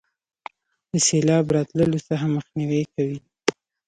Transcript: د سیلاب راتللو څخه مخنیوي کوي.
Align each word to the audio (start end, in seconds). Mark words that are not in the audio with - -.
د 0.91 0.93
سیلاب 1.07 1.45
راتللو 1.55 1.99
څخه 2.07 2.25
مخنیوي 2.35 2.83
کوي. 2.93 3.17